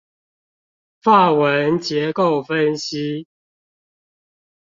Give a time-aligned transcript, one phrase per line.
[1.03, 3.27] 法文結構分析